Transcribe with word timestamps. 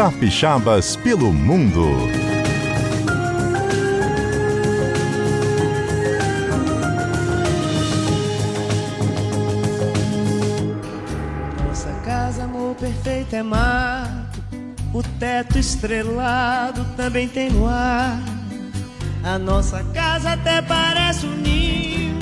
Capixabas 0.00 0.96
pelo 0.96 1.30
Mundo. 1.30 1.84
Nossa 11.66 11.92
casa, 12.02 12.44
amor 12.44 12.74
perfeito, 12.76 13.36
é 13.36 13.42
mato. 13.42 14.42
O 14.94 15.02
teto 15.02 15.58
estrelado 15.58 16.82
também 16.96 17.28
tem 17.28 17.50
no 17.50 17.66
ar. 17.66 18.18
A 19.22 19.38
nossa 19.38 19.84
casa 19.92 20.32
até 20.32 20.62
parece 20.62 21.26
um 21.26 21.36
ninho. 21.36 22.18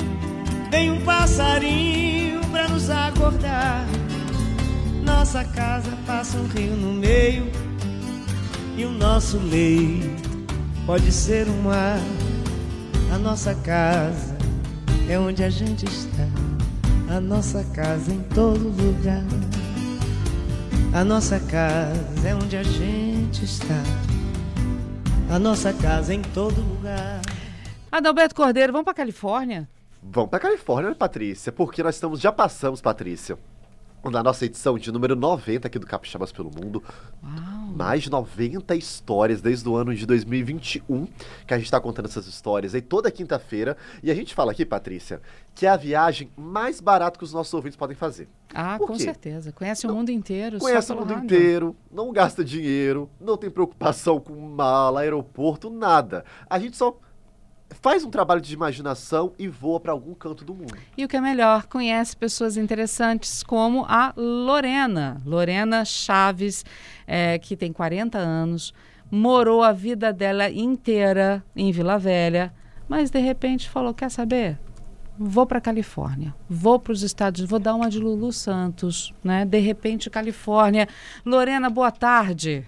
Vem 0.69 0.91
um 0.91 1.01
passarinho 1.05 2.41
pra 2.51 2.67
nos 2.67 2.89
acordar. 2.89 3.85
Nossa 5.01 5.45
casa 5.45 5.97
passa 6.05 6.37
um 6.37 6.47
rio 6.47 6.75
no 6.75 6.91
meio. 6.91 7.68
E 8.79 8.85
o 8.85 8.91
nosso 8.91 9.37
leito 9.37 10.29
pode 10.85 11.11
ser 11.11 11.49
um 11.49 11.63
mar. 11.63 11.99
A 13.13 13.17
nossa 13.17 13.53
casa 13.53 14.37
é 15.09 15.19
onde 15.19 15.43
a 15.43 15.49
gente 15.49 15.83
está. 15.83 16.25
A 17.13 17.19
nossa 17.19 17.61
casa 17.75 18.13
em 18.13 18.23
todo 18.23 18.69
lugar. 18.69 19.25
A 20.93 21.03
nossa 21.03 21.41
casa 21.41 22.25
é 22.25 22.33
onde 22.33 22.55
a 22.55 22.63
gente 22.63 23.43
está. 23.43 23.83
A 25.29 25.37
nossa 25.37 25.73
casa 25.73 26.13
em 26.13 26.21
todo 26.21 26.61
lugar. 26.61 27.19
Adalberto 27.91 28.33
Cordeiro, 28.33 28.71
vamos 28.71 28.85
para 28.85 28.93
Califórnia? 28.93 29.67
Vamos 30.01 30.29
para 30.29 30.39
Califórnia, 30.39 30.95
Patrícia, 30.95 31.51
porque 31.51 31.83
nós 31.83 31.95
estamos 31.95 32.21
já 32.21 32.31
passamos, 32.31 32.79
Patrícia, 32.79 33.37
na 34.05 34.23
nossa 34.23 34.45
edição 34.45 34.79
de 34.79 34.89
número 34.89 35.17
90 35.17 35.67
aqui 35.67 35.77
do 35.77 35.85
Capixabas 35.85 36.31
pelo 36.31 36.49
Mundo. 36.49 36.81
Uau. 37.21 37.58
Mais 37.69 38.03
de 38.03 38.09
90 38.09 38.75
histórias 38.75 39.41
desde 39.41 39.67
o 39.69 39.75
ano 39.75 39.93
de 39.93 40.05
2021 40.05 41.07
que 41.45 41.53
a 41.53 41.57
gente 41.57 41.65
está 41.65 41.79
contando 41.79 42.05
essas 42.05 42.27
histórias 42.27 42.73
aí 42.73 42.81
toda 42.81 43.11
quinta-feira. 43.11 43.77
E 44.01 44.09
a 44.11 44.15
gente 44.15 44.33
fala 44.33 44.51
aqui, 44.51 44.65
Patrícia, 44.65 45.21
que 45.53 45.65
é 45.65 45.69
a 45.69 45.77
viagem 45.77 46.31
mais 46.35 46.79
barata 46.81 47.17
que 47.17 47.23
os 47.23 47.33
nossos 47.33 47.53
ouvintes 47.53 47.77
podem 47.77 47.95
fazer. 47.95 48.27
Ah, 48.53 48.77
com 48.79 48.97
certeza. 48.97 49.51
Conhece 49.51 49.85
o 49.85 49.93
mundo 49.93 50.09
inteiro. 50.09 50.59
Conhece 50.59 50.91
o 50.91 50.95
mundo 50.95 51.13
rádio. 51.13 51.25
inteiro, 51.25 51.75
não 51.91 52.11
gasta 52.11 52.43
dinheiro, 52.43 53.09
não 53.19 53.37
tem 53.37 53.49
preocupação 53.49 54.19
com 54.19 54.33
mala, 54.33 55.01
aeroporto, 55.01 55.69
nada. 55.69 56.25
A 56.49 56.57
gente 56.57 56.75
só 56.75 56.97
faz 57.81 58.03
um 58.03 58.09
trabalho 58.09 58.41
de 58.41 58.53
imaginação 58.53 59.33
e 59.37 59.47
voa 59.47 59.79
para 59.79 59.91
algum 59.91 60.13
canto 60.13 60.43
do 60.43 60.53
mundo. 60.53 60.75
E 60.97 61.05
o 61.05 61.07
que 61.07 61.17
é 61.17 61.21
melhor, 61.21 61.65
conhece 61.67 62.15
pessoas 62.15 62.57
interessantes 62.57 63.43
como 63.43 63.85
a 63.87 64.13
Lorena. 64.15 65.21
Lorena 65.25 65.85
Chaves, 65.85 66.65
eh, 67.07 67.37
que 67.39 67.55
tem 67.55 67.71
40 67.71 68.17
anos, 68.17 68.73
morou 69.11 69.63
a 69.63 69.71
vida 69.71 70.13
dela 70.13 70.49
inteira 70.49 71.43
em 71.55 71.71
Vila 71.71 71.97
Velha, 71.97 72.53
mas 72.87 73.09
de 73.09 73.19
repente 73.19 73.69
falou: 73.69 73.93
quer 73.93 74.09
saber? 74.09 74.59
Vou 75.21 75.45
para 75.45 75.59
Califórnia, 75.59 76.33
vou 76.49 76.79
para 76.79 76.93
os 76.93 77.03
Estados 77.03 77.41
Unidos, 77.41 77.49
vou 77.49 77.59
dar 77.59 77.75
uma 77.75 77.89
de 77.89 77.99
Lulu 77.99 78.31
Santos, 78.31 79.13
né? 79.21 79.43
De 79.43 79.59
repente, 79.59 80.09
Califórnia. 80.09 80.87
Lorena, 81.25 81.69
boa 81.69 81.91
tarde. 81.91 82.65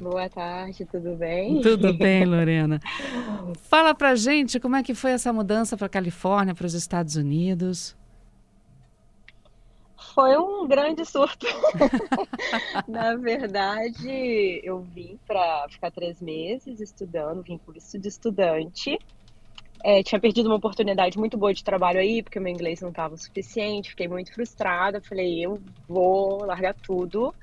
Boa 0.00 0.28
tarde, 0.28 0.84
tudo 0.84 1.16
bem? 1.16 1.60
Tudo 1.60 1.92
bem, 1.92 2.24
Lorena? 2.24 2.78
Fala 3.68 3.92
pra 3.92 4.14
gente 4.14 4.60
como 4.60 4.76
é 4.76 4.82
que 4.82 4.94
foi 4.94 5.10
essa 5.10 5.32
mudança 5.32 5.76
para 5.76 5.88
Califórnia, 5.88 6.54
para 6.54 6.66
os 6.66 6.74
Estados 6.74 7.16
Unidos. 7.16 7.96
Foi 10.14 10.36
um 10.38 10.68
grande 10.68 11.04
surto. 11.04 11.46
Na 12.86 13.16
verdade, 13.16 14.60
eu 14.62 14.80
vim 14.80 15.18
para 15.26 15.66
ficar 15.68 15.90
três 15.90 16.20
meses 16.22 16.80
estudando, 16.80 17.42
vim 17.42 17.58
por 17.58 17.76
isso 17.76 17.98
de 17.98 18.08
estudante. 18.08 18.96
É, 19.84 20.02
tinha 20.02 20.20
perdido 20.20 20.46
uma 20.46 20.56
oportunidade 20.56 21.18
muito 21.18 21.36
boa 21.36 21.52
de 21.52 21.62
trabalho 21.62 21.98
aí, 21.98 22.22
porque 22.22 22.38
o 22.38 22.42
meu 22.42 22.52
inglês 22.52 22.80
não 22.80 22.90
estava 22.90 23.14
o 23.14 23.18
suficiente, 23.18 23.90
fiquei 23.90 24.06
muito 24.06 24.32
frustrada. 24.32 25.00
Falei, 25.00 25.44
eu 25.44 25.60
vou 25.88 26.44
largar 26.44 26.74
tudo. 26.74 27.34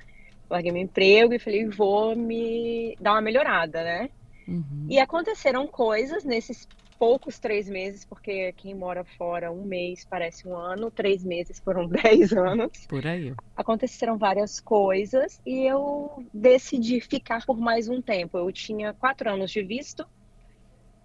Larguei 0.49 0.71
meu 0.71 0.81
emprego 0.81 1.33
e 1.33 1.39
falei, 1.39 1.67
vou 1.67 2.15
me 2.15 2.95
dar 2.99 3.13
uma 3.13 3.21
melhorada, 3.21 3.83
né? 3.83 4.09
Uhum. 4.47 4.87
E 4.89 4.99
aconteceram 4.99 5.67
coisas 5.67 6.23
nesses 6.23 6.67
poucos 6.97 7.39
três 7.39 7.67
meses, 7.67 8.05
porque 8.05 8.53
quem 8.53 8.73
mora 8.73 9.03
fora 9.17 9.51
um 9.51 9.65
mês 9.65 10.05
parece 10.09 10.47
um 10.47 10.55
ano, 10.55 10.91
três 10.91 11.23
meses 11.23 11.59
foram 11.59 11.87
dez 11.89 12.31
anos. 12.31 12.85
Por 12.87 13.05
aí. 13.05 13.33
Aconteceram 13.55 14.17
várias 14.17 14.59
coisas 14.59 15.39
e 15.45 15.65
eu 15.65 16.25
decidi 16.33 17.01
ficar 17.01 17.45
por 17.45 17.57
mais 17.57 17.89
um 17.89 18.01
tempo. 18.01 18.37
Eu 18.37 18.51
tinha 18.51 18.93
quatro 18.93 19.29
anos 19.29 19.51
de 19.51 19.61
visto. 19.61 20.05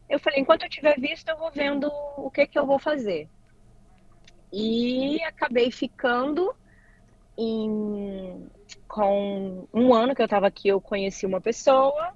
Eu 0.09 0.19
falei, 0.19 0.41
enquanto 0.41 0.65
eu 0.65 0.69
tiver 0.69 0.99
visto, 0.99 1.29
eu 1.29 1.39
vou 1.39 1.51
vendo 1.53 1.91
o 2.17 2.31
que 2.31 2.47
que 2.47 2.59
eu 2.59 2.67
vou 2.67 2.79
fazer. 2.79 3.29
E 4.53 5.23
acabei 5.23 5.71
ficando 5.71 6.53
em 7.39 8.49
com 8.91 9.69
um 9.73 9.95
ano 9.95 10.15
que 10.17 10.21
eu 10.21 10.25
estava 10.27 10.49
aqui, 10.49 10.67
eu 10.69 10.81
conheci 10.81 11.25
uma 11.25 11.41
pessoa, 11.41 12.13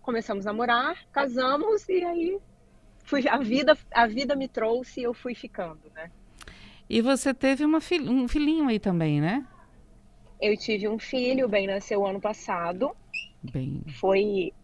começamos 0.00 0.46
a 0.46 0.50
namorar, 0.50 0.96
casamos 1.12 1.86
e 1.88 2.02
aí 2.02 2.38
fui, 3.04 3.28
a 3.28 3.36
vida 3.36 3.76
a 3.92 4.06
vida 4.06 4.34
me 4.34 4.48
trouxe 4.48 5.00
e 5.00 5.04
eu 5.04 5.12
fui 5.12 5.34
ficando, 5.34 5.80
né? 5.94 6.10
E 6.88 7.02
você 7.02 7.34
teve 7.34 7.64
uma 7.64 7.80
fil- 7.80 8.10
um 8.10 8.26
filhinho 8.26 8.66
aí 8.68 8.78
também, 8.80 9.20
né? 9.20 9.46
Eu 10.40 10.56
tive 10.56 10.88
um 10.88 10.98
filho, 10.98 11.44
o 11.44 11.48
Ben 11.48 11.66
nasceu 11.66 12.04
ano 12.06 12.20
passado, 12.20 12.96
Bem. 13.42 13.82
foi 14.00 14.54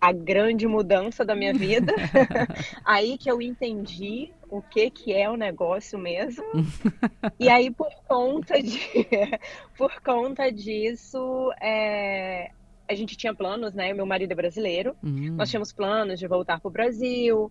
a 0.00 0.12
grande 0.12 0.66
mudança 0.66 1.24
da 1.24 1.34
minha 1.34 1.52
vida. 1.52 1.92
aí 2.84 3.16
que 3.18 3.30
eu 3.30 3.40
entendi 3.40 4.32
o 4.50 4.62
que 4.62 4.90
que 4.90 5.12
é 5.12 5.28
o 5.28 5.36
negócio 5.36 5.98
mesmo. 5.98 6.44
e 7.38 7.48
aí 7.48 7.70
por 7.70 7.92
conta 8.06 8.62
de 8.62 8.80
por 9.76 10.00
conta 10.02 10.50
disso, 10.50 11.52
é, 11.60 12.50
a 12.88 12.94
gente 12.94 13.16
tinha 13.16 13.34
planos, 13.34 13.74
né? 13.74 13.92
Meu 13.92 14.06
marido 14.06 14.32
é 14.32 14.34
brasileiro. 14.34 14.94
Hum. 15.02 15.34
Nós 15.36 15.50
tínhamos 15.50 15.72
planos 15.72 16.18
de 16.18 16.26
voltar 16.26 16.60
para 16.60 16.68
o 16.68 16.72
Brasil, 16.72 17.50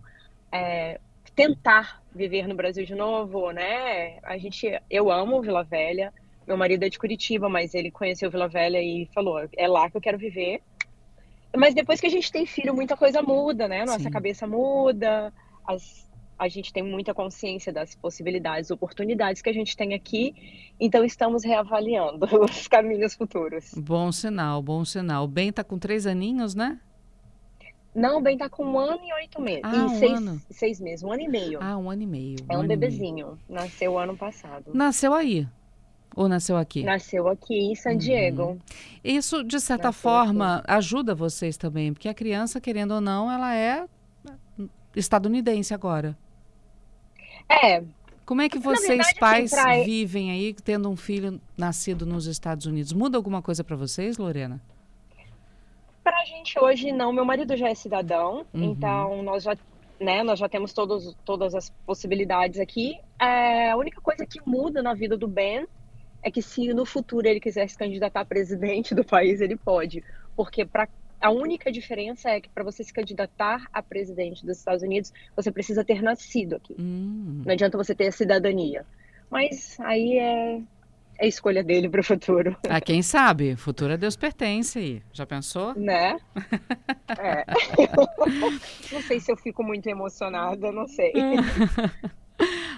é, 0.50 1.00
tentar 1.34 2.02
viver 2.14 2.48
no 2.48 2.54
Brasil 2.54 2.84
de 2.84 2.94
novo, 2.94 3.50
né? 3.50 4.18
A 4.22 4.38
gente, 4.38 4.66
eu 4.90 5.10
amo 5.10 5.42
Vila 5.42 5.62
Velha. 5.62 6.12
Meu 6.46 6.56
marido 6.56 6.84
é 6.84 6.88
de 6.88 6.98
Curitiba, 6.98 7.48
mas 7.48 7.74
ele 7.74 7.90
conheceu 7.90 8.30
Vila 8.30 8.48
Velha 8.48 8.80
e 8.80 9.06
falou: 9.12 9.46
é 9.54 9.68
lá 9.68 9.90
que 9.90 9.96
eu 9.96 10.00
quero 10.00 10.16
viver. 10.16 10.62
Mas 11.56 11.74
depois 11.74 12.00
que 12.00 12.06
a 12.06 12.10
gente 12.10 12.30
tem 12.30 12.44
filho, 12.46 12.74
muita 12.74 12.96
coisa 12.96 13.22
muda, 13.22 13.66
né? 13.68 13.84
Nossa 13.84 14.00
Sim. 14.04 14.10
cabeça 14.10 14.46
muda, 14.46 15.32
as- 15.66 16.06
a 16.38 16.48
gente 16.48 16.70
tem 16.72 16.82
muita 16.82 17.14
consciência 17.14 17.72
das 17.72 17.94
possibilidades, 17.94 18.70
oportunidades 18.70 19.40
que 19.40 19.48
a 19.48 19.52
gente 19.54 19.74
tem 19.76 19.94
aqui. 19.94 20.34
Então 20.78 21.02
estamos 21.04 21.44
reavaliando 21.44 22.26
os 22.44 22.68
caminhos 22.68 23.14
futuros. 23.14 23.72
Bom 23.76 24.12
sinal, 24.12 24.60
bom 24.62 24.84
sinal. 24.84 25.24
O 25.24 25.28
Ben 25.28 25.50
tá 25.50 25.64
com 25.64 25.78
três 25.78 26.06
aninhos, 26.06 26.54
né? 26.54 26.78
Não, 27.94 28.18
o 28.18 28.20
Ben 28.20 28.36
tá 28.36 28.46
com 28.50 28.62
um 28.62 28.78
ano 28.78 29.00
e 29.02 29.12
oito 29.14 29.40
meses. 29.40 29.62
Ah, 29.64 29.86
um 29.86 29.88
seis, 29.98 30.12
ano. 30.12 30.42
seis 30.50 30.78
meses, 30.80 31.02
um 31.02 31.10
ano 31.10 31.22
e 31.22 31.28
meio. 31.28 31.58
Ah, 31.62 31.78
um 31.78 31.90
ano 31.90 32.02
e 32.02 32.06
meio. 32.06 32.36
É 32.50 32.58
um 32.58 32.66
bebezinho. 32.66 33.38
Nasceu 33.48 33.98
ano 33.98 34.14
passado. 34.14 34.70
Nasceu 34.74 35.14
aí. 35.14 35.48
Ou 36.16 36.28
nasceu 36.28 36.56
aqui? 36.56 36.82
Nasceu 36.82 37.28
aqui 37.28 37.54
em 37.54 37.74
San 37.74 37.90
Uhum. 37.90 37.98
Diego. 37.98 38.58
Isso, 39.04 39.44
de 39.44 39.60
certa 39.60 39.88
Nasceu 39.88 40.00
forma, 40.02 40.64
ajuda 40.66 41.14
vocês 41.14 41.56
também, 41.58 41.92
porque 41.92 42.08
a 42.08 42.14
criança, 42.14 42.58
querendo 42.60 42.92
ou 42.94 43.00
não, 43.02 43.30
ela 43.30 43.54
é 43.54 43.84
estadunidense 44.96 45.74
agora. 45.74 46.16
É, 47.48 47.82
Como 48.24 48.40
é 48.40 48.48
que 48.48 48.58
vocês, 48.58 48.88
verdade, 48.88 49.10
assim, 49.10 49.20
pais, 49.20 49.50
pra- 49.50 49.84
vivem 49.84 50.30
aí 50.32 50.52
tendo 50.54 50.90
um 50.90 50.96
filho 50.96 51.40
nascido 51.56 52.04
nos 52.06 52.26
Estados 52.26 52.66
Unidos? 52.66 52.92
Muda 52.92 53.16
alguma 53.18 53.40
coisa 53.42 53.62
para 53.62 53.76
vocês, 53.76 54.16
Lorena? 54.18 54.60
pra 56.02 56.24
gente 56.24 56.56
hoje 56.60 56.92
não. 56.92 57.12
Meu 57.12 57.24
marido 57.24 57.56
já 57.56 57.68
é 57.68 57.74
cidadão, 57.74 58.46
Uhum. 58.54 58.62
então 58.62 59.22
nós 59.24 59.42
já, 59.42 59.56
né, 60.00 60.22
nós 60.22 60.38
já 60.38 60.48
temos 60.48 60.72
todos, 60.72 61.16
todas 61.24 61.52
as 61.52 61.68
possibilidades 61.84 62.60
aqui. 62.60 62.96
É, 63.20 63.72
a 63.72 63.76
única 63.76 64.00
coisa 64.00 64.24
que 64.24 64.40
muda 64.46 64.80
na 64.84 64.94
vida 64.94 65.16
do 65.16 65.26
Ben 65.26 65.66
é 66.26 66.30
que 66.30 66.42
se 66.42 66.74
no 66.74 66.84
futuro 66.84 67.28
ele 67.28 67.38
quiser 67.38 67.68
se 67.68 67.78
candidatar 67.78 68.22
a 68.22 68.24
presidente 68.24 68.96
do 68.96 69.04
país, 69.04 69.40
ele 69.40 69.54
pode. 69.54 70.02
Porque 70.34 70.64
pra, 70.64 70.88
a 71.20 71.30
única 71.30 71.70
diferença 71.70 72.28
é 72.28 72.40
que 72.40 72.48
para 72.48 72.64
você 72.64 72.82
se 72.82 72.92
candidatar 72.92 73.64
a 73.72 73.80
presidente 73.80 74.44
dos 74.44 74.58
Estados 74.58 74.82
Unidos, 74.82 75.12
você 75.36 75.52
precisa 75.52 75.84
ter 75.84 76.02
nascido 76.02 76.56
aqui. 76.56 76.74
Hum. 76.80 77.42
Não 77.46 77.52
adianta 77.52 77.78
você 77.78 77.94
ter 77.94 78.08
a 78.08 78.12
cidadania. 78.12 78.84
Mas 79.30 79.78
aí 79.78 80.18
é, 80.18 80.60
é 81.20 81.28
escolha 81.28 81.62
dele 81.62 81.88
para 81.88 82.00
o 82.00 82.04
futuro, 82.04 82.56
Ah, 82.68 82.80
quem 82.80 83.02
sabe? 83.02 83.54
Futuro 83.54 83.92
a 83.92 83.96
Deus 83.96 84.16
pertence 84.16 84.80
aí. 84.80 85.02
Já 85.12 85.24
pensou? 85.24 85.78
né? 85.78 86.16
É. 87.18 87.44
Não 88.92 89.00
sei 89.02 89.20
se 89.20 89.30
eu 89.30 89.36
fico 89.36 89.62
muito 89.62 89.86
emocionada, 89.86 90.72
não 90.72 90.88
sei. 90.88 91.12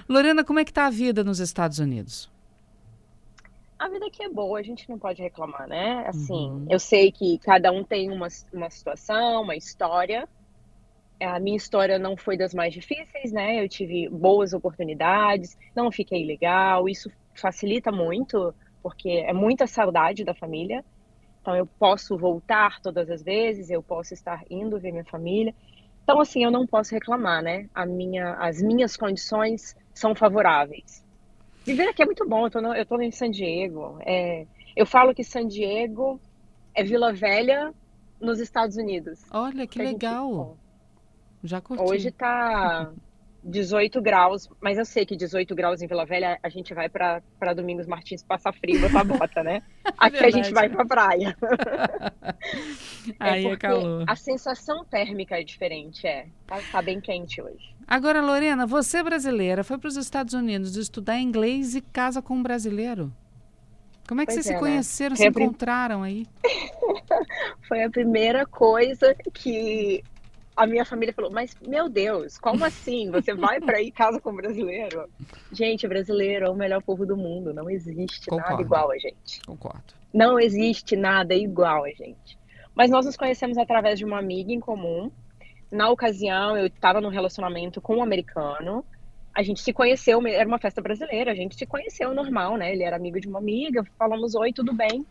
Lorena, 0.06 0.44
como 0.44 0.58
é 0.58 0.66
que 0.66 0.72
tá 0.72 0.86
a 0.86 0.90
vida 0.90 1.24
nos 1.24 1.40
Estados 1.40 1.78
Unidos? 1.78 2.30
A 3.78 3.88
vida 3.88 4.06
aqui 4.06 4.22
é 4.24 4.28
boa, 4.28 4.58
a 4.58 4.62
gente 4.62 4.88
não 4.88 4.98
pode 4.98 5.22
reclamar, 5.22 5.68
né? 5.68 6.04
Assim, 6.08 6.50
Uhum. 6.50 6.66
eu 6.68 6.78
sei 6.80 7.12
que 7.12 7.38
cada 7.38 7.70
um 7.70 7.84
tem 7.84 8.10
uma, 8.10 8.26
uma 8.52 8.70
situação, 8.70 9.42
uma 9.42 9.54
história. 9.56 10.28
A 11.20 11.38
minha 11.40 11.56
história 11.56 11.98
não 11.98 12.16
foi 12.16 12.36
das 12.36 12.54
mais 12.54 12.72
difíceis, 12.74 13.32
né? 13.32 13.62
Eu 13.62 13.68
tive 13.68 14.08
boas 14.08 14.52
oportunidades, 14.52 15.56
não 15.74 15.92
fiquei 15.92 16.24
legal. 16.24 16.88
Isso 16.88 17.10
facilita 17.34 17.92
muito, 17.92 18.54
porque 18.82 19.10
é 19.10 19.32
muita 19.32 19.66
saudade 19.66 20.24
da 20.24 20.34
família. 20.34 20.84
Então, 21.40 21.56
eu 21.56 21.66
posso 21.78 22.16
voltar 22.18 22.80
todas 22.82 23.10
as 23.10 23.22
vezes, 23.22 23.70
eu 23.70 23.82
posso 23.82 24.14
estar 24.14 24.42
indo 24.50 24.78
ver 24.80 24.92
minha 24.92 25.04
família. 25.04 25.54
Então, 26.04 26.20
assim, 26.20 26.44
eu 26.44 26.50
não 26.50 26.66
posso 26.66 26.94
reclamar, 26.94 27.42
né? 27.42 27.68
A 27.74 27.86
minha, 27.86 28.34
as 28.36 28.60
minhas 28.62 28.96
condições 28.96 29.74
são 29.94 30.14
favoráveis. 30.14 31.04
Viver 31.68 31.88
aqui 31.88 32.02
é 32.02 32.06
muito 32.06 32.26
bom. 32.28 32.46
Eu 32.46 32.50
tô, 32.50 32.60
no, 32.60 32.74
eu 32.74 32.86
tô 32.86 33.00
em 33.00 33.10
San 33.10 33.30
Diego. 33.30 33.98
É, 34.00 34.46
eu 34.74 34.86
falo 34.86 35.14
que 35.14 35.22
San 35.22 35.46
Diego 35.46 36.20
é 36.74 36.82
Vila 36.82 37.12
Velha 37.12 37.72
nos 38.20 38.40
Estados 38.40 38.76
Unidos. 38.76 39.20
Olha 39.30 39.66
que 39.66 39.80
A 39.80 39.84
gente- 39.84 39.94
legal. 40.02 40.56
Já 41.44 41.60
curti. 41.60 41.82
Hoje 41.84 42.10
tá 42.10 42.90
18 43.44 44.00
graus, 44.02 44.48
mas 44.60 44.76
eu 44.78 44.84
sei 44.84 45.06
que 45.06 45.14
18 45.16 45.54
graus 45.54 45.80
em 45.80 45.86
Vila 45.86 46.04
Velha 46.04 46.38
a 46.42 46.48
gente 46.48 46.74
vai 46.74 46.88
pra 46.88 47.22
pra 47.38 47.52
Domingos 47.54 47.86
Martins 47.86 48.22
passar 48.24 48.52
frio 48.52 48.80
botar 48.80 49.04
bota, 49.04 49.42
né? 49.44 49.62
Aqui 49.96 50.16
a 50.24 50.30
gente 50.30 50.52
Verdade. 50.52 50.54
vai 50.54 50.68
pra 50.68 50.84
praia. 50.84 51.36
Aí 53.18 53.44
é, 53.46 53.48
porque 53.50 53.66
calor. 53.66 54.04
a 54.06 54.16
sensação 54.16 54.84
térmica 54.84 55.38
é 55.38 55.42
diferente, 55.44 56.06
é. 56.06 56.26
Tá, 56.46 56.58
tá 56.72 56.82
bem 56.82 57.00
quente 57.00 57.40
hoje. 57.42 57.74
Agora, 57.86 58.20
Lorena, 58.20 58.66
você 58.66 59.02
brasileira 59.02 59.64
foi 59.64 59.78
para 59.78 59.88
os 59.88 59.96
Estados 59.96 60.34
Unidos 60.34 60.76
estudar 60.76 61.18
inglês 61.18 61.74
e 61.74 61.80
casa 61.80 62.20
com 62.20 62.34
um 62.34 62.42
brasileiro. 62.42 63.12
Como 64.06 64.20
é 64.20 64.26
que 64.26 64.32
Pois 64.32 64.44
vocês 64.44 64.46
se 64.46 64.52
é, 64.52 64.54
né? 64.54 64.60
conheceram, 64.60 65.16
se 65.16 65.22
Foi 65.22 65.28
a 65.28 65.32
prim- 65.32 65.44
encontraram 65.44 66.02
aí? 66.02 66.26
Foi 67.68 67.82
a 67.82 67.90
primeira 67.90 68.46
coisa 68.46 69.14
que 69.34 70.02
a 70.56 70.66
minha 70.66 70.84
família 70.84 71.12
falou: 71.14 71.30
Mas, 71.30 71.54
meu 71.66 71.88
Deus, 71.88 72.38
como 72.38 72.64
assim? 72.64 73.10
Você 73.10 73.34
vai 73.34 73.60
pra 73.60 73.80
ir 73.82 73.90
casa 73.90 74.20
com 74.20 74.30
um 74.30 74.36
brasileiro? 74.36 75.08
Gente, 75.52 75.86
brasileiro 75.86 76.46
é 76.46 76.50
o 76.50 76.54
melhor 76.54 76.82
povo 76.82 77.04
do 77.04 77.16
mundo. 77.16 77.52
Não 77.52 77.68
existe 77.68 78.30
nada 78.30 78.42
Concordo. 78.42 78.62
igual 78.62 78.90
a 78.90 78.98
gente. 78.98 79.40
Concordo. 79.46 79.94
Não 80.12 80.38
existe 80.40 80.96
nada 80.96 81.34
igual 81.34 81.84
a 81.84 81.90
gente. 81.90 82.37
Mas 82.78 82.92
nós 82.92 83.04
nos 83.04 83.16
conhecemos 83.16 83.58
através 83.58 83.98
de 83.98 84.04
uma 84.04 84.20
amiga 84.20 84.52
em 84.52 84.60
comum. 84.60 85.10
Na 85.68 85.90
ocasião, 85.90 86.56
eu 86.56 86.68
estava 86.68 87.00
num 87.00 87.08
relacionamento 87.08 87.80
com 87.80 87.96
um 87.96 88.02
americano. 88.04 88.84
A 89.34 89.42
gente 89.42 89.60
se 89.60 89.72
conheceu, 89.72 90.24
era 90.28 90.46
uma 90.46 90.60
festa 90.60 90.80
brasileira, 90.80 91.32
a 91.32 91.34
gente 91.34 91.56
se 91.56 91.66
conheceu 91.66 92.14
normal, 92.14 92.56
né? 92.56 92.72
Ele 92.72 92.84
era 92.84 92.94
amigo 92.94 93.20
de 93.20 93.26
uma 93.26 93.40
amiga, 93.40 93.84
falamos 93.98 94.36
oi, 94.36 94.52
tudo 94.52 94.72
bem. 94.72 95.04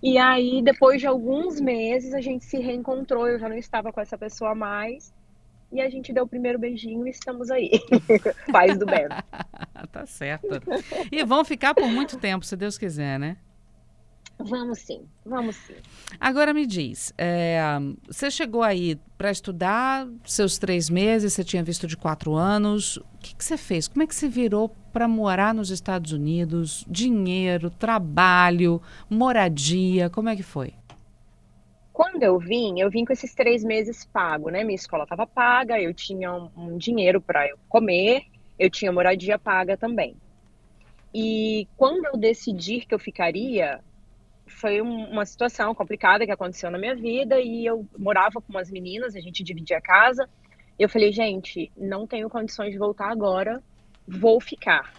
E 0.00 0.18
aí, 0.18 0.62
depois 0.62 1.00
de 1.00 1.08
alguns 1.08 1.60
meses, 1.60 2.14
a 2.14 2.20
gente 2.20 2.44
se 2.44 2.60
reencontrou. 2.60 3.26
Eu 3.26 3.40
já 3.40 3.48
não 3.48 3.58
estava 3.58 3.92
com 3.92 4.00
essa 4.00 4.16
pessoa 4.16 4.54
mais. 4.54 5.12
E 5.72 5.80
a 5.80 5.90
gente 5.90 6.12
deu 6.12 6.22
o 6.22 6.28
primeiro 6.28 6.60
beijinho 6.60 7.08
e 7.08 7.10
estamos 7.10 7.50
aí. 7.50 7.72
Paz 8.52 8.78
do 8.78 8.86
bem. 8.86 9.08
tá 9.90 10.06
certo. 10.06 10.46
E 11.10 11.24
vão 11.24 11.44
ficar 11.44 11.74
por 11.74 11.88
muito 11.88 12.18
tempo, 12.18 12.44
se 12.44 12.56
Deus 12.56 12.78
quiser, 12.78 13.18
né? 13.18 13.36
Vamos 14.42 14.78
sim, 14.78 15.06
vamos 15.24 15.56
sim. 15.56 15.74
Agora 16.18 16.54
me 16.54 16.66
diz, 16.66 17.12
é, 17.18 17.60
você 18.06 18.30
chegou 18.30 18.62
aí 18.62 18.98
para 19.18 19.30
estudar 19.30 20.08
seus 20.24 20.56
três 20.56 20.88
meses, 20.88 21.34
você 21.34 21.44
tinha 21.44 21.62
visto 21.62 21.86
de 21.86 21.96
quatro 21.96 22.34
anos. 22.34 22.96
O 22.96 23.18
que, 23.20 23.34
que 23.34 23.44
você 23.44 23.58
fez? 23.58 23.86
Como 23.86 24.02
é 24.02 24.06
que 24.06 24.14
você 24.14 24.28
virou 24.28 24.70
para 24.92 25.06
morar 25.06 25.52
nos 25.52 25.70
Estados 25.70 26.12
Unidos? 26.12 26.84
Dinheiro, 26.88 27.68
trabalho, 27.70 28.80
moradia, 29.10 30.08
como 30.08 30.30
é 30.30 30.36
que 30.36 30.42
foi? 30.42 30.72
Quando 31.92 32.22
eu 32.22 32.38
vim, 32.38 32.80
eu 32.80 32.88
vim 32.88 33.04
com 33.04 33.12
esses 33.12 33.34
três 33.34 33.62
meses 33.62 34.06
pago, 34.06 34.48
né? 34.48 34.64
Minha 34.64 34.76
escola 34.76 35.02
estava 35.02 35.26
paga, 35.26 35.78
eu 35.78 35.92
tinha 35.92 36.32
um, 36.32 36.48
um 36.56 36.78
dinheiro 36.78 37.20
para 37.20 37.46
eu 37.46 37.58
comer, 37.68 38.22
eu 38.58 38.70
tinha 38.70 38.90
moradia 38.90 39.38
paga 39.38 39.76
também. 39.76 40.16
E 41.12 41.68
quando 41.76 42.06
eu 42.06 42.16
decidi 42.16 42.80
que 42.80 42.94
eu 42.94 42.98
ficaria, 42.98 43.80
foi 44.50 44.82
um- 44.82 45.10
uma 45.10 45.24
situação 45.24 45.74
complicada 45.74 46.26
que 46.26 46.32
aconteceu 46.32 46.70
na 46.70 46.78
minha 46.78 46.94
vida 46.94 47.40
e 47.40 47.64
eu 47.64 47.86
morava 47.98 48.40
com 48.40 48.52
umas 48.52 48.70
meninas, 48.70 49.14
a 49.14 49.20
gente 49.20 49.42
dividia 49.44 49.78
a 49.78 49.82
casa. 49.82 50.28
Eu 50.78 50.88
falei, 50.88 51.12
gente, 51.12 51.70
não 51.76 52.06
tenho 52.06 52.28
condições 52.28 52.72
de 52.72 52.78
voltar 52.78 53.10
agora, 53.10 53.62
vou 54.06 54.40
ficar. 54.40 54.94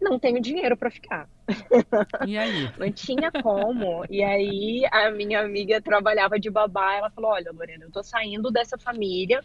Não 0.00 0.18
tenho 0.18 0.40
dinheiro 0.40 0.76
para 0.76 0.90
ficar. 0.90 1.28
E 2.26 2.38
aí? 2.38 2.48
Não 2.78 2.92
tinha 2.92 3.30
como. 3.42 4.04
E 4.08 4.22
aí 4.22 4.86
a 4.92 5.10
minha 5.10 5.40
amiga 5.40 5.80
trabalhava 5.82 6.38
de 6.38 6.50
babá, 6.50 6.94
ela 6.94 7.10
falou: 7.10 7.32
"Olha, 7.32 7.50
Lorena, 7.52 7.84
eu 7.84 7.90
tô 7.90 8.02
saindo 8.02 8.50
dessa 8.50 8.78
família. 8.78 9.42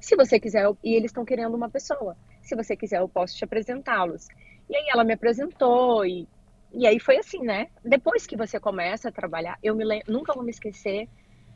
Se 0.00 0.14
você 0.14 0.38
quiser, 0.38 0.64
eu- 0.64 0.78
e 0.84 0.94
eles 0.94 1.06
estão 1.10 1.24
querendo 1.24 1.54
uma 1.56 1.70
pessoa. 1.70 2.16
Se 2.42 2.54
você 2.54 2.76
quiser, 2.76 3.00
eu 3.00 3.08
posso 3.08 3.34
te 3.34 3.44
apresentá-los". 3.44 4.26
E 4.68 4.76
aí 4.76 4.84
ela 4.92 5.02
me 5.04 5.14
apresentou 5.14 6.04
e 6.06 6.28
e 6.72 6.86
aí 6.86 6.98
foi 7.00 7.18
assim, 7.18 7.40
né? 7.42 7.68
Depois 7.84 8.26
que 8.26 8.36
você 8.36 8.60
começa 8.60 9.08
a 9.08 9.12
trabalhar, 9.12 9.58
eu 9.62 9.74
me 9.74 9.84
lem- 9.84 10.02
nunca 10.08 10.34
vou 10.34 10.42
me 10.44 10.50
esquecer 10.50 11.08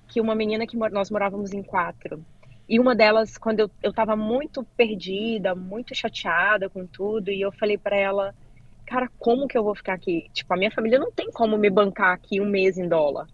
que 0.08 0.20
uma 0.20 0.34
menina 0.34 0.66
que 0.66 0.76
nós 0.76 1.10
morávamos 1.10 1.52
em 1.52 1.62
quatro. 1.62 2.24
E 2.68 2.78
uma 2.80 2.94
delas, 2.94 3.36
quando 3.38 3.60
eu, 3.60 3.70
eu 3.82 3.92
tava 3.92 4.16
muito 4.16 4.64
perdida, 4.76 5.54
muito 5.54 5.94
chateada 5.94 6.70
com 6.70 6.86
tudo, 6.86 7.30
e 7.30 7.40
eu 7.40 7.52
falei 7.52 7.78
pra 7.78 7.96
ela, 7.96 8.34
cara, 8.86 9.10
como 9.18 9.48
que 9.48 9.58
eu 9.58 9.64
vou 9.64 9.74
ficar 9.74 9.94
aqui? 9.94 10.28
Tipo, 10.32 10.54
a 10.54 10.56
minha 10.56 10.70
família 10.72 10.98
não 10.98 11.12
tem 11.12 11.30
como 11.32 11.58
me 11.58 11.70
bancar 11.70 12.14
aqui 12.14 12.40
um 12.40 12.46
mês 12.48 12.78
em 12.78 12.88
dólar. 12.88 13.28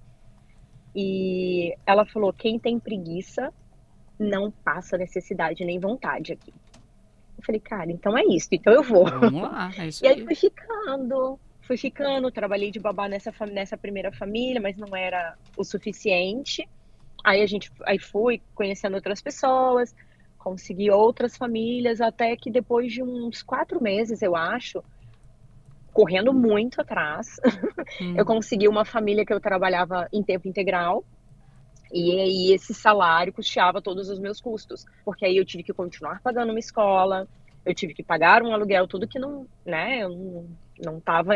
E 0.94 1.74
ela 1.86 2.04
falou: 2.06 2.32
quem 2.32 2.58
tem 2.58 2.78
preguiça 2.80 3.52
não 4.18 4.50
passa 4.64 4.98
necessidade 4.98 5.64
nem 5.64 5.78
vontade 5.78 6.32
aqui. 6.32 6.52
Eu 7.38 7.44
falei, 7.44 7.60
cara, 7.60 7.90
então 7.92 8.16
é 8.18 8.24
isso, 8.24 8.48
então 8.52 8.72
eu 8.72 8.82
vou. 8.82 9.04
Vamos 9.20 9.42
lá, 9.42 9.74
é 9.76 9.88
isso 9.88 10.04
E 10.04 10.08
aí 10.08 10.16
aí. 10.16 10.24
fui 10.24 10.34
ficando, 10.34 11.38
fui 11.68 11.76
ficando, 11.76 12.32
trabalhei 12.32 12.70
de 12.70 12.80
babá 12.80 13.06
nessa, 13.06 13.30
nessa 13.52 13.76
primeira 13.76 14.10
família, 14.10 14.60
mas 14.60 14.74
não 14.78 14.96
era 14.96 15.36
o 15.54 15.62
suficiente. 15.62 16.66
Aí 17.22 17.42
a 17.42 17.46
gente, 17.46 17.70
aí 17.84 17.98
fui 17.98 18.40
conhecendo 18.54 18.94
outras 18.94 19.20
pessoas, 19.20 19.94
consegui 20.38 20.90
outras 20.90 21.36
famílias, 21.36 22.00
até 22.00 22.34
que 22.36 22.50
depois 22.50 22.90
de 22.90 23.02
uns 23.02 23.42
quatro 23.42 23.82
meses, 23.82 24.22
eu 24.22 24.34
acho, 24.34 24.82
correndo 25.92 26.32
muito 26.32 26.80
atrás, 26.80 27.26
Hum. 28.00 28.14
eu 28.16 28.24
consegui 28.24 28.68
uma 28.68 28.84
família 28.84 29.24
que 29.24 29.32
eu 29.32 29.40
trabalhava 29.40 30.08
em 30.12 30.22
tempo 30.22 30.46
integral. 30.46 31.04
E 31.90 32.20
aí 32.20 32.52
esse 32.52 32.74
salário 32.74 33.32
custeava 33.32 33.80
todos 33.80 34.08
os 34.10 34.18
meus 34.18 34.40
custos, 34.40 34.84
porque 35.04 35.24
aí 35.24 35.36
eu 35.36 35.44
tive 35.44 35.64
que 35.64 35.72
continuar 35.72 36.20
pagando 36.22 36.50
uma 36.50 36.58
escola, 36.58 37.26
eu 37.64 37.74
tive 37.74 37.94
que 37.94 38.04
pagar 38.04 38.42
um 38.42 38.52
aluguel, 38.52 38.86
tudo 38.86 39.08
que 39.08 39.18
não, 39.18 39.46
né, 39.64 40.00
eu 40.02 40.10
não, 40.10 40.58
não 40.84 41.00
tava 41.00 41.34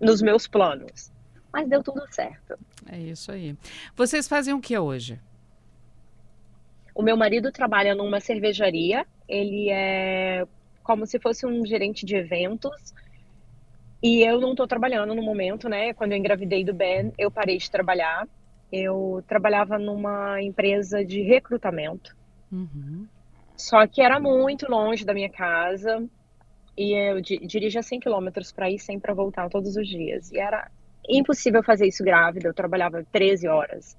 nos 0.00 0.22
meus 0.22 0.46
planos. 0.46 1.10
Mas 1.52 1.68
deu 1.68 1.82
tudo 1.82 2.02
certo. 2.10 2.58
É 2.86 2.98
isso 2.98 3.32
aí. 3.32 3.56
Vocês 3.94 4.28
fazem 4.28 4.52
o 4.52 4.60
que 4.60 4.76
hoje? 4.76 5.18
O 6.94 7.02
meu 7.02 7.16
marido 7.16 7.50
trabalha 7.52 7.94
numa 7.94 8.20
cervejaria, 8.20 9.06
ele 9.28 9.70
é 9.70 10.46
como 10.82 11.04
se 11.04 11.18
fosse 11.18 11.44
um 11.44 11.66
gerente 11.66 12.06
de 12.06 12.14
eventos. 12.14 12.94
E 14.02 14.22
eu 14.22 14.40
não 14.40 14.52
estou 14.52 14.66
trabalhando 14.66 15.14
no 15.14 15.22
momento, 15.22 15.68
né? 15.68 15.92
Quando 15.92 16.12
eu 16.12 16.18
engravidei 16.18 16.64
do 16.64 16.72
Ben, 16.72 17.12
eu 17.18 17.30
parei 17.30 17.58
de 17.58 17.70
trabalhar. 17.70 18.28
Eu 18.70 19.24
trabalhava 19.26 19.78
numa 19.78 20.40
empresa 20.40 21.04
de 21.04 21.22
recrutamento. 21.22 22.16
Uhum. 22.52 23.06
Só 23.56 23.86
que 23.86 24.00
era 24.00 24.20
muito 24.20 24.70
longe 24.70 25.04
da 25.04 25.14
minha 25.14 25.30
casa. 25.30 26.06
E 26.76 26.92
eu 26.92 27.20
di- 27.20 27.38
dirigia 27.46 27.82
100 27.82 28.00
quilômetros 28.00 28.52
para 28.52 28.70
ir 28.70 28.78
sempre 28.78 29.02
para 29.02 29.14
voltar 29.14 29.48
todos 29.48 29.76
os 29.76 29.88
dias. 29.88 30.30
E 30.30 30.38
era 30.38 30.70
impossível 31.08 31.62
fazer 31.62 31.86
isso 31.86 32.04
grávida. 32.04 32.48
Eu 32.48 32.54
trabalhava 32.54 33.04
13 33.10 33.48
horas. 33.48 33.96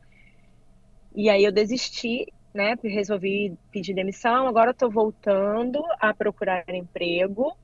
E 1.16 1.30
aí 1.30 1.44
eu 1.44 1.52
desisti, 1.52 2.26
né? 2.54 2.76
Resolvi 2.84 3.58
pedir 3.72 3.94
demissão. 3.94 4.48
Agora 4.48 4.72
estou 4.72 4.92
voltando 4.92 5.82
a 6.00 6.14
procurar 6.14 6.64
emprego. 6.70 7.56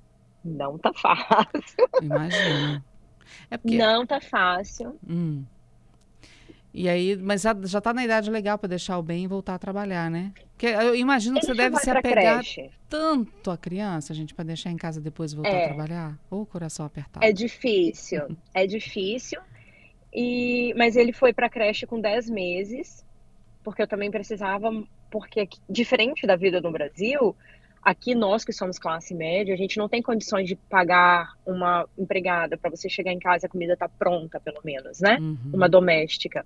Não 0.43 0.77
tá 0.77 0.91
fácil. 0.99 1.87
Imagina. 2.01 2.83
É 3.51 3.57
porque. 3.57 3.77
Não 3.77 4.05
tá 4.05 4.19
fácil. 4.19 4.99
Hum. 5.07 5.45
E 6.73 6.89
aí, 6.89 7.15
mas 7.17 7.41
já, 7.43 7.55
já 7.65 7.79
tá 7.79 7.93
na 7.93 8.03
idade 8.03 8.31
legal 8.31 8.57
para 8.57 8.69
deixar 8.69 8.97
o 8.97 9.03
bem 9.03 9.25
e 9.25 9.27
voltar 9.27 9.53
a 9.55 9.59
trabalhar, 9.59 10.09
né? 10.09 10.31
Porque 10.53 10.65
eu 10.65 10.95
imagino 10.95 11.35
que 11.39 11.45
Ele 11.45 11.53
você 11.53 11.57
deve 11.61 11.77
se 11.77 11.89
apegar 11.91 12.35
creche. 12.39 12.69
tanto 12.89 13.51
à 13.51 13.57
criança, 13.57 14.11
gente, 14.13 14.33
para 14.33 14.45
deixar 14.45 14.71
em 14.71 14.77
casa 14.77 14.99
depois 14.99 15.33
e 15.33 15.35
voltar 15.35 15.51
É. 15.51 15.65
a 15.65 15.67
trabalhar. 15.67 16.19
Ou 16.31 16.45
coração 16.47 16.83
apertado. 16.85 17.23
É 17.23 17.31
difícil, 17.31 18.21
é 18.55 18.65
difícil. 18.65 19.39
E, 20.11 20.73
mas 20.75 20.95
ele 20.95 21.13
foi 21.13 21.31
para 21.33 21.49
creche 21.49 21.85
com 21.85 21.99
10 21.99 22.29
meses, 22.29 23.05
porque 23.63 23.81
eu 23.81 23.87
também 23.87 24.09
precisava, 24.11 24.71
porque 25.11 25.41
aqui- 25.41 25.59
diferente 25.69 26.25
da 26.27 26.35
vida 26.35 26.59
no 26.61 26.71
Brasil, 26.71 27.35
aqui 27.83 28.15
nós 28.15 28.43
que 28.45 28.51
somos 28.53 28.79
classe 28.79 29.13
média, 29.13 29.53
a 29.53 29.57
gente 29.57 29.77
não 29.77 29.87
tem 29.89 30.01
condições 30.01 30.47
de 30.47 30.55
pagar 30.55 31.33
uma 31.45 31.87
empregada 31.97 32.57
para 32.57 32.69
você 32.71 32.89
chegar 32.89 33.11
em 33.11 33.19
casa 33.19 33.45
e 33.45 33.47
a 33.47 33.49
comida 33.49 33.75
tá 33.77 33.87
pronta, 33.89 34.39
pelo 34.39 34.61
menos, 34.63 34.99
né? 34.99 35.17
Uhum. 35.19 35.37
Uma 35.53 35.69
doméstica. 35.69 36.43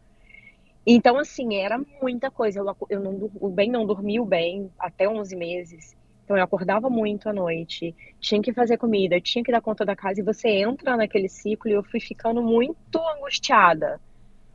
Então, 0.89 1.17
assim, 1.17 1.55
era 1.55 1.77
muita 2.01 2.31
coisa. 2.31 2.59
Eu, 2.61 2.77
eu 2.89 2.99
não, 3.01 3.51
bem 3.51 3.69
não 3.69 3.85
dormiu 3.85 4.25
bem 4.25 4.71
até 4.79 5.07
11 5.07 5.35
meses. 5.35 5.97
Então, 6.23 6.37
eu 6.37 6.43
acordava 6.43 6.89
muito 6.89 7.27
à 7.27 7.33
noite, 7.33 7.93
tinha 8.19 8.41
que 8.41 8.53
fazer 8.53 8.77
comida, 8.77 9.19
tinha 9.19 9.43
que 9.43 9.51
dar 9.51 9.61
conta 9.61 9.85
da 9.85 9.95
casa, 9.95 10.19
e 10.19 10.23
você 10.23 10.49
entra 10.49 10.97
naquele 10.97 11.29
ciclo 11.29 11.69
e 11.69 11.73
eu 11.73 11.83
fui 11.83 11.99
ficando 11.99 12.41
muito 12.41 12.99
angustiada. 13.15 13.99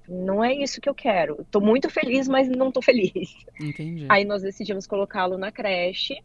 Não 0.09 0.43
é 0.43 0.55
isso 0.55 0.81
que 0.81 0.89
eu 0.89 0.95
quero. 0.95 1.47
Tô 1.51 1.61
muito 1.61 1.89
feliz, 1.89 2.29
mas 2.29 2.49
não 2.49 2.73
tô 2.73 2.83
feliz. 2.83 3.35
Entendi. 3.61 4.07
Aí 4.09 4.25
nós 4.25 4.43
decidimos 4.43 4.87
colocá-lo 4.87 5.39
na 5.39 5.53
creche 5.53 6.19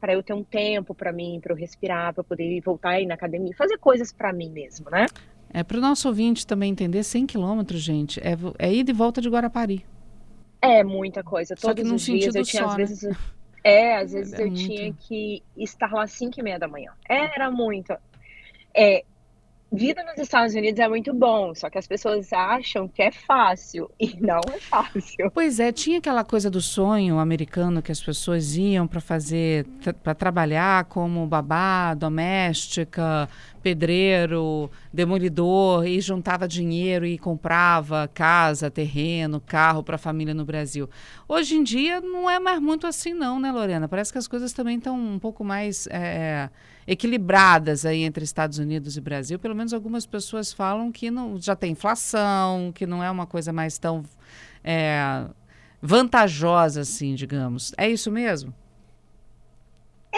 para 0.00 0.12
eu 0.12 0.22
ter 0.22 0.34
um 0.34 0.44
tempo 0.44 0.94
para 0.94 1.12
mim, 1.12 1.40
para 1.42 1.52
eu 1.52 1.56
respirar, 1.56 2.14
para 2.14 2.22
poder 2.22 2.60
voltar 2.60 2.90
aí 2.90 3.06
na 3.06 3.14
academia, 3.14 3.54
fazer 3.56 3.78
coisas 3.78 4.12
para 4.12 4.32
mim 4.32 4.50
mesmo, 4.50 4.90
né? 4.90 5.06
É 5.54 5.62
para 5.62 5.78
o 5.78 5.80
nosso 5.80 6.08
ouvinte 6.08 6.44
também 6.44 6.72
entender, 6.72 7.04
100 7.04 7.26
quilômetros, 7.26 7.80
gente, 7.80 8.18
é, 8.20 8.36
é 8.58 8.74
ida 8.74 8.90
e 8.90 8.94
volta 8.94 9.20
de 9.20 9.28
Guarapari. 9.28 9.86
É 10.60 10.82
muita 10.82 11.22
coisa. 11.22 11.54
Só 11.56 11.72
que 11.72 11.84
num 11.84 11.94
os 11.94 12.04
dias 12.04 12.24
sentido 12.24 12.38
eu 12.38 12.42
tinha, 12.44 12.62
só, 12.64 12.68
às 12.70 12.76
né? 12.76 12.84
vezes. 12.84 13.16
É, 13.62 13.96
às 13.98 14.10
vezes 14.12 14.32
É 14.32 14.42
eu 14.42 14.46
muito. 14.48 14.66
tinha 14.66 14.92
que 14.92 15.42
estar 15.56 15.92
lá 15.92 16.02
às 16.02 16.10
5 16.10 16.40
e 16.40 16.42
meia 16.42 16.58
da 16.58 16.66
manhã. 16.66 16.90
Era 17.08 17.52
muito. 17.52 17.94
É, 18.76 19.04
vida 19.74 20.02
nos 20.04 20.18
Estados 20.18 20.54
Unidos 20.54 20.78
é 20.78 20.88
muito 20.88 21.12
bom, 21.12 21.54
só 21.54 21.68
que 21.68 21.78
as 21.78 21.86
pessoas 21.86 22.32
acham 22.32 22.86
que 22.88 23.02
é 23.02 23.10
fácil 23.10 23.90
e 23.98 24.16
não 24.20 24.40
é 24.52 24.58
fácil. 24.58 25.30
Pois 25.32 25.58
é, 25.58 25.72
tinha 25.72 25.98
aquela 25.98 26.24
coisa 26.24 26.50
do 26.50 26.60
sonho 26.60 27.18
americano 27.18 27.82
que 27.82 27.90
as 27.92 28.00
pessoas 28.00 28.56
iam 28.56 28.86
para 28.86 29.00
fazer, 29.00 29.66
para 30.02 30.14
trabalhar 30.14 30.84
como 30.84 31.26
babá, 31.26 31.94
doméstica, 31.94 33.28
pedreiro, 33.64 34.70
demolidor 34.92 35.86
e 35.86 35.98
juntava 35.98 36.46
dinheiro 36.46 37.06
e 37.06 37.16
comprava 37.16 38.06
casa, 38.12 38.70
terreno, 38.70 39.40
carro 39.40 39.82
para 39.82 39.94
a 39.94 39.98
família 39.98 40.34
no 40.34 40.44
Brasil. 40.44 40.86
Hoje 41.26 41.56
em 41.56 41.62
dia 41.62 41.98
não 41.98 42.28
é 42.28 42.38
mais 42.38 42.60
muito 42.60 42.86
assim 42.86 43.14
não, 43.14 43.40
né, 43.40 43.50
Lorena? 43.50 43.88
Parece 43.88 44.12
que 44.12 44.18
as 44.18 44.28
coisas 44.28 44.52
também 44.52 44.76
estão 44.76 44.94
um 44.94 45.18
pouco 45.18 45.42
mais 45.42 45.86
é, 45.86 46.50
equilibradas 46.86 47.86
aí 47.86 48.02
entre 48.02 48.22
Estados 48.22 48.58
Unidos 48.58 48.98
e 48.98 49.00
Brasil. 49.00 49.38
Pelo 49.38 49.54
menos 49.54 49.72
algumas 49.72 50.04
pessoas 50.04 50.52
falam 50.52 50.92
que 50.92 51.10
não, 51.10 51.40
já 51.40 51.56
tem 51.56 51.72
inflação, 51.72 52.70
que 52.70 52.86
não 52.86 53.02
é 53.02 53.10
uma 53.10 53.26
coisa 53.26 53.50
mais 53.50 53.78
tão 53.78 54.02
é, 54.62 55.24
vantajosa, 55.80 56.82
assim, 56.82 57.14
digamos. 57.14 57.72
É 57.78 57.88
isso 57.88 58.10
mesmo? 58.10 58.52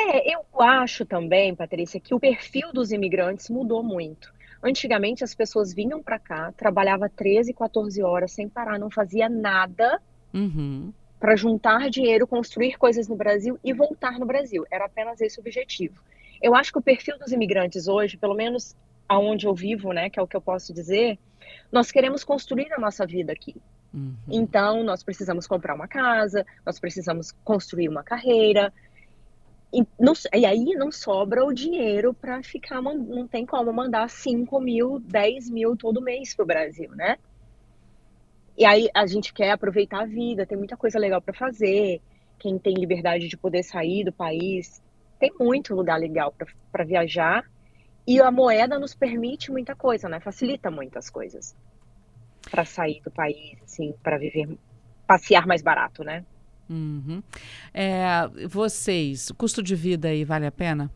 É, 0.09 0.35
eu 0.35 0.41
acho 0.61 1.05
também, 1.05 1.55
Patrícia, 1.55 1.99
que 2.01 2.15
o 2.15 2.21
perfil 2.21 2.73
dos 2.73 2.93
imigrantes 2.93 3.51
mudou 3.51 3.83
muito. 3.83 4.33
Antigamente 4.63 5.25
as 5.25 5.35
pessoas 5.35 5.75
vinham 5.75 6.03
para 6.03 6.19
cá, 6.19 6.53
trabalhava 6.53 7.09
13, 7.09 7.53
14 7.53 8.03
horas 8.03 8.33
sem 8.33 8.49
parar, 8.49 8.79
não 8.79 8.91
fazia 8.91 9.29
nada 9.29 10.01
Uhum. 10.33 10.93
para 11.19 11.35
juntar 11.35 11.89
dinheiro, 11.91 12.27
construir 12.27 12.77
coisas 12.79 13.09
no 13.09 13.17
Brasil 13.17 13.59
e 13.65 13.73
voltar 13.73 14.19
no 14.19 14.27
Brasil. 14.27 14.65
Era 14.71 14.85
apenas 14.85 15.21
esse 15.21 15.39
o 15.39 15.41
objetivo. 15.41 16.01
Eu 16.43 16.55
acho 16.55 16.71
que 16.73 16.79
o 16.79 16.83
perfil 16.83 17.19
dos 17.19 17.33
imigrantes 17.33 17.89
hoje, 17.89 18.17
pelo 18.17 18.35
menos 18.35 18.77
aonde 19.09 19.47
eu 19.47 19.55
vivo, 19.55 19.93
né, 19.93 20.11
que 20.11 20.19
é 20.19 20.23
o 20.23 20.27
que 20.27 20.37
eu 20.37 20.41
posso 20.41 20.73
dizer, 20.73 21.19
nós 21.71 21.91
queremos 21.91 22.23
construir 22.25 22.73
a 22.73 22.79
nossa 22.79 23.07
vida 23.07 23.33
aqui. 23.33 23.57
Uhum. 23.95 24.15
Então, 24.29 24.85
nós 24.85 25.03
precisamos 25.03 25.47
comprar 25.47 25.75
uma 25.75 25.89
casa, 25.89 26.45
nós 26.65 26.79
precisamos 26.79 27.33
construir 27.45 27.89
uma 27.89 28.03
carreira. 28.03 28.73
E, 29.77 29.87
não- 30.01 30.15
e 30.35 30.47
aí 30.47 30.65
não 30.75 30.91
sobra 30.91 31.45
o 31.45 31.53
dinheiro 31.53 32.15
para 32.15 32.43
ficar, 32.43 32.81
não 32.81 33.29
tem 33.29 33.45
como 33.45 33.71
mandar 33.75 34.09
5 34.09 34.59
mil, 34.59 34.99
10 35.01 35.51
mil 35.51 35.77
todo 35.77 36.01
mês 36.03 36.35
para 36.35 36.45
o 36.45 36.47
Brasil, 36.47 36.91
né? 36.93 37.19
E 38.57 38.65
aí 38.65 38.89
a 38.95 39.07
gente 39.07 39.35
quer 39.35 39.51
aproveitar 39.51 40.03
a 40.03 40.07
vida, 40.07 40.47
tem 40.47 40.57
muita 40.57 40.79
coisa 40.79 40.99
legal 40.99 41.21
para 41.21 41.35
fazer. 41.35 42.01
Quem 42.39 42.59
tem 42.59 42.75
liberdade 42.75 43.29
de 43.29 43.37
poder 43.37 43.63
sair 43.63 44.03
do 44.05 44.13
país, 44.15 44.81
tem 45.19 45.31
muito 45.39 45.75
lugar 45.75 45.99
legal 46.01 46.35
para 46.73 46.85
viajar. 46.85 47.45
E 48.07 48.21
a 48.21 48.31
moeda 48.31 48.79
nos 48.79 48.95
permite 48.95 49.51
muita 49.53 49.77
coisa, 49.77 50.09
né? 50.09 50.21
Facilita 50.21 50.71
muitas 50.71 51.11
coisas 51.11 51.55
para 52.51 52.65
sair 52.65 53.01
do 53.05 53.11
país, 53.13 53.61
assim, 53.63 53.95
para 54.03 54.19
viver, 54.19 54.59
passear 55.07 55.47
mais 55.47 55.63
barato, 55.63 56.05
né? 56.05 56.25
Uhum. 56.69 57.23
É, 57.73 58.29
vocês, 58.49 59.31
o 59.31 59.35
custo 59.35 59.63
de 59.63 59.75
vida 59.75 60.09
aí 60.09 60.25
vale 60.25 60.47
a 60.47 60.53
pena? 60.53 60.91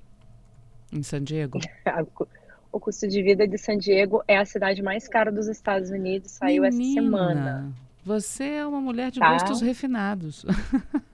Em 0.92 1.02
San 1.02 1.22
Diego? 1.22 1.58
O 2.72 2.78
custo 2.78 3.08
de 3.08 3.20
vida 3.20 3.48
de 3.48 3.58
San 3.58 3.76
Diego 3.76 4.22
é 4.28 4.36
a 4.36 4.44
cidade 4.44 4.80
mais 4.80 5.08
cara 5.08 5.32
dos 5.32 5.48
Estados 5.48 5.90
Unidos, 5.90 6.30
saiu 6.30 6.64
essa 6.64 6.78
Menina, 6.78 7.02
semana. 7.02 7.72
Você 8.04 8.44
é 8.44 8.64
uma 8.64 8.80
mulher 8.80 9.10
de 9.10 9.18
Tá. 9.18 9.32
gostos 9.32 9.60
refinados. 9.60 10.44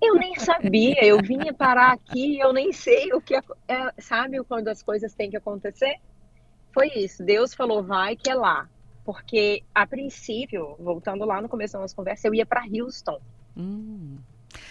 Eu 0.00 0.14
nem 0.16 0.34
sabia, 0.36 1.04
eu 1.04 1.18
vinha 1.22 1.54
parar 1.54 1.92
aqui 1.92 2.36
eu 2.40 2.52
nem 2.52 2.72
sei 2.72 3.12
o 3.12 3.20
que 3.20 3.36
é, 3.36 3.42
sabe 3.98 4.42
quando 4.42 4.66
as 4.66 4.82
coisas 4.82 5.14
têm 5.14 5.30
que 5.30 5.36
acontecer? 5.36 5.94
Foi 6.74 6.88
isso, 6.96 7.24
Deus 7.24 7.54
falou 7.54 7.84
vai 7.84 8.16
que 8.16 8.28
é 8.28 8.34
lá. 8.34 8.68
Porque 9.04 9.62
a 9.72 9.86
princípio, 9.86 10.74
voltando 10.78 11.24
lá 11.24 11.40
no 11.40 11.48
começo 11.48 11.74
da 11.74 11.80
nossa 11.80 11.94
conversa, 11.94 12.26
eu 12.26 12.34
ia 12.34 12.44
para 12.44 12.64
Houston. 12.64 13.20
Hum. 13.56 14.16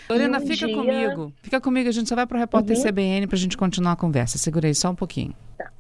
Lorena, 0.10 0.38
um 0.40 0.42
fica 0.42 0.68
dia- 0.68 0.76
comigo. 0.76 1.34
Fica 1.42 1.62
comigo, 1.62 1.90
a 1.90 1.92
gente 1.92 2.08
só 2.10 2.16
vai 2.16 2.26
para 2.28 2.38
o 2.38 2.40
repórter 2.40 2.76
Uhum. 2.78 2.84
CBN 2.84 3.28
para 3.28 3.36
a 3.36 3.40
gente 3.40 3.58
continuar 3.58 3.94
a 3.94 3.96
conversa. 3.96 4.38
Segura 4.38 4.68
aí 4.68 4.76
só 4.76 4.90
um 4.92 4.96
pouquinho. 4.96 5.34
Tá. 5.58 5.72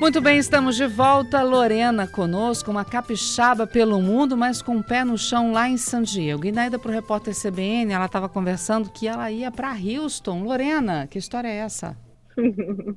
Muito 0.00 0.20
bem, 0.20 0.36
estamos 0.38 0.76
de 0.76 0.86
volta. 0.86 1.42
Lorena 1.42 2.06
conosco, 2.06 2.70
uma 2.70 2.84
capixaba 2.84 3.66
pelo 3.66 4.00
mundo, 4.02 4.36
mas 4.36 4.60
com 4.60 4.76
o 4.76 4.82
pé 4.84 5.02
no 5.04 5.16
chão 5.16 5.52
lá 5.52 5.68
em 5.68 5.76
San 5.78 6.02
Diego. 6.02 6.44
E 6.46 6.52
na 6.52 6.66
ida 6.66 6.78
para 6.78 6.90
o 6.90 6.94
repórter 6.94 7.34
CBN, 7.34 7.92
ela 7.92 8.04
estava 8.06 8.28
conversando 8.28 8.90
que 8.90 9.06
ela 9.08 9.30
ia 9.30 9.50
para 9.50 9.72
Houston. 9.72 10.42
Lorena, 10.42 11.06
que 11.06 11.18
história 11.18 11.48
é 11.48 11.56
essa? 11.56 11.96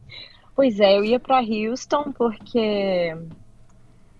Pois 0.55 0.79
é, 0.79 0.97
eu 0.97 1.05
ia 1.05 1.19
para 1.19 1.39
Houston 1.39 2.11
porque, 2.17 3.15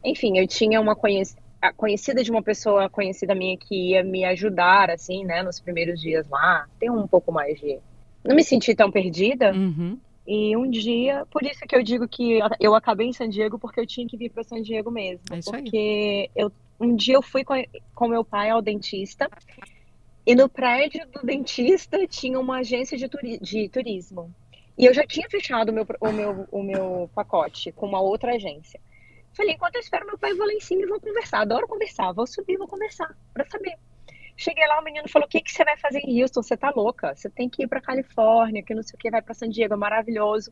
enfim, 0.05 0.37
eu 0.37 0.47
tinha 0.47 0.79
uma 0.79 0.95
conhec- 0.95 1.33
a 1.33 1.46
conhecida 1.73 2.23
de 2.23 2.31
uma 2.31 2.41
pessoa 2.41 2.89
conhecida 2.89 3.33
minha 3.35 3.57
que 3.57 3.91
ia 3.91 4.03
me 4.03 4.23
ajudar, 4.25 4.89
assim, 4.89 5.25
né, 5.25 5.41
nos 5.43 5.59
primeiros 5.59 5.99
dias 6.01 6.27
lá. 6.29 6.67
Tem 6.79 6.89
um 6.89 7.07
pouco 7.07 7.31
mais 7.31 7.59
de. 7.59 7.79
Não 8.23 8.35
me 8.35 8.43
senti 8.43 8.75
tão 8.75 8.91
perdida. 8.91 9.51
Uhum. 9.53 9.97
E 10.27 10.57
um 10.57 10.69
dia, 10.69 11.25
por 11.31 11.41
isso 11.43 11.61
que 11.65 11.73
eu 11.75 11.81
digo 11.81 12.05
que 12.07 12.39
eu 12.59 12.75
acabei 12.75 13.07
em 13.07 13.13
San 13.13 13.29
Diego 13.29 13.57
porque 13.57 13.79
eu 13.79 13.87
tinha 13.87 14.05
que 14.05 14.17
vir 14.17 14.29
para 14.29 14.43
San 14.43 14.61
Diego 14.61 14.91
mesmo. 14.91 15.21
É 15.31 15.39
isso 15.39 15.55
aí. 15.55 15.61
porque 15.63 16.29
eu, 16.35 16.51
um 16.79 16.95
dia 16.95 17.15
eu 17.15 17.21
fui 17.21 17.45
com, 17.45 17.53
com 17.95 18.07
meu 18.09 18.25
pai 18.25 18.49
ao 18.49 18.61
dentista 18.61 19.29
e 20.25 20.35
no 20.35 20.49
prédio 20.49 21.07
do 21.13 21.25
dentista 21.25 22.05
tinha 22.07 22.37
uma 22.37 22.57
agência 22.57 22.97
de, 22.97 23.07
turi- 23.07 23.39
de 23.39 23.69
turismo. 23.69 24.29
E 24.77 24.85
eu 24.85 24.93
já 24.93 25.07
tinha 25.07 25.29
fechado 25.29 25.69
o 25.69 25.73
meu, 25.73 25.87
o, 26.01 26.11
meu, 26.11 26.47
o 26.51 26.61
meu 26.61 27.09
pacote 27.15 27.71
com 27.71 27.85
uma 27.87 28.01
outra 28.01 28.35
agência. 28.35 28.81
Falei, 29.37 29.53
enquanto 29.53 29.75
eu 29.75 29.81
espero 29.81 30.07
meu 30.07 30.17
pai, 30.17 30.31
eu 30.31 30.37
vou 30.37 30.47
lá 30.47 30.53
em 30.53 30.59
cima 30.59 30.81
e 30.81 30.87
vou 30.87 30.99
conversar. 30.99 31.41
Adoro 31.41 31.67
conversar. 31.67 32.11
Vou 32.11 32.25
subir, 32.25 32.57
vou 32.57 32.67
conversar, 32.67 33.15
para 33.35 33.45
saber. 33.45 33.77
Cheguei 34.35 34.65
lá, 34.65 34.79
o 34.79 34.83
menino 34.83 35.07
falou: 35.07 35.27
O 35.27 35.29
que, 35.29 35.41
que 35.41 35.51
você 35.51 35.63
vai 35.63 35.77
fazer 35.77 35.99
em 35.99 36.19
Houston? 36.21 36.41
Você 36.41 36.57
tá 36.57 36.71
louca? 36.75 37.15
Você 37.15 37.29
tem 37.29 37.47
que 37.47 37.63
ir 37.63 37.67
pra 37.67 37.79
Califórnia, 37.79 38.63
que 38.63 38.73
não 38.73 38.81
sei 38.81 38.95
o 38.95 38.97
que, 38.97 39.11
vai 39.11 39.21
pra 39.21 39.35
San 39.35 39.49
Diego, 39.49 39.75
é 39.75 39.77
maravilhoso. 39.77 40.51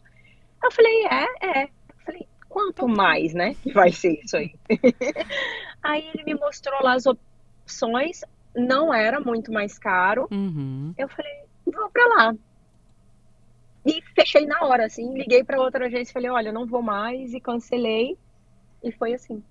Eu 0.63 0.72
falei: 0.72 1.08
É, 1.08 1.25
é. 1.42 1.63
Eu 1.63 1.96
falei: 2.06 2.27
Quanto 2.48 2.88
mais, 2.88 3.34
né? 3.34 3.56
Que 3.56 3.74
vai 3.74 3.92
ser 3.92 4.20
isso 4.24 4.38
aí. 4.38 4.54
aí 5.82 6.08
ele 6.13 6.24
me 6.24 6.36
mostrou 6.36 6.80
lá 6.84 6.94
as 6.94 7.08
opções, 7.08 8.22
não 8.56 8.94
era 8.94 9.20
muito 9.20 9.51
mais 9.51 9.80
caro. 9.80 10.27
Uhum. 10.32 10.94
Eu 10.96 11.10
falei: 11.10 11.34
Vou 11.65 11.89
pra 11.89 12.06
lá. 12.06 12.36
E 13.84 14.00
fechei 14.15 14.46
na 14.46 14.63
hora, 14.63 14.86
assim. 14.86 15.12
Liguei 15.15 15.44
pra 15.44 15.60
outra 15.60 15.88
agência 15.88 16.12
e 16.12 16.13
falei: 16.13 16.30
Olha, 16.30 16.51
não 16.51 16.68
vou 16.68 16.84
mais. 16.84 17.34
E 17.34 17.39
cancelei. 17.39 18.15
E 18.84 18.91
foi 18.91 19.13
assim. 19.13 19.44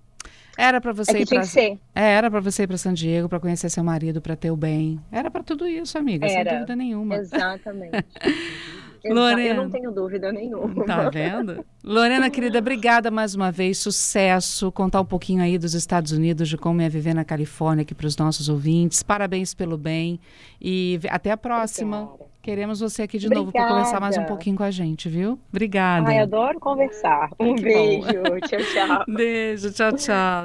Era 0.57 0.79
para 0.79 0.91
É 0.91 0.93
você 0.93 1.13
que 1.13 1.23
ir 1.23 1.25
tinha 1.25 1.39
para 1.41 1.47
que 1.47 1.53
ser. 1.53 1.79
É, 1.93 2.13
era 2.13 2.31
para 2.31 2.39
você 2.39 2.63
ir 2.63 2.67
para 2.67 2.77
San 2.77 2.93
Diego, 2.93 3.27
para 3.27 3.39
conhecer 3.39 3.69
seu 3.69 3.83
marido, 3.83 4.21
para 4.21 4.35
ter 4.35 4.51
o 4.51 4.55
bem. 4.55 4.99
Era 5.11 5.29
para 5.29 5.43
tudo 5.43 5.67
isso, 5.67 5.97
amiga, 5.97 6.27
sem 6.29 6.37
Era. 6.37 6.53
dúvida 6.55 6.75
nenhuma. 6.75 7.15
Exatamente. 7.17 7.91
Lorena. 9.13 9.49
Eu 9.49 9.63
não 9.63 9.69
tenho 9.69 9.91
dúvida 9.91 10.31
nenhuma. 10.31 10.85
Tá 10.85 11.09
vendo? 11.09 11.63
Lorena, 11.83 12.29
querida, 12.29 12.59
obrigada 12.59 13.11
mais 13.11 13.35
uma 13.35 13.51
vez. 13.51 13.77
Sucesso. 13.77 14.71
Contar 14.71 15.01
um 15.01 15.05
pouquinho 15.05 15.41
aí 15.43 15.57
dos 15.57 15.73
Estados 15.73 16.11
Unidos, 16.11 16.49
de 16.49 16.57
como 16.57 16.81
é 16.81 16.89
viver 16.89 17.13
na 17.13 17.23
Califórnia 17.23 17.83
aqui 17.83 17.93
para 17.93 18.07
os 18.07 18.17
nossos 18.17 18.49
ouvintes. 18.49 19.03
Parabéns 19.03 19.53
pelo 19.53 19.77
bem. 19.77 20.19
E 20.61 20.99
até 21.09 21.31
a 21.31 21.37
próxima. 21.37 22.03
Obrigada. 22.03 22.35
Queremos 22.41 22.79
você 22.79 23.01
aqui 23.01 23.17
de 23.17 23.27
novo 23.27 23.51
para 23.51 23.67
conversar 23.67 23.99
mais 23.99 24.15
um 24.15 24.19
Obrigada. 24.19 24.27
pouquinho 24.27 24.55
com 24.55 24.63
a 24.63 24.69
gente, 24.69 25.09
viu? 25.09 25.39
Obrigada. 25.49 26.09
Ai, 26.09 26.19
adoro 26.19 26.59
conversar. 26.59 27.31
Um 27.39 27.55
Que 27.55 27.63
bom. 27.73 28.01
beijo. 28.01 28.39
Tchau, 28.47 28.59
tchau. 28.59 29.05
Beijo, 29.09 29.71
tchau, 29.71 29.91
tchau. 29.93 30.43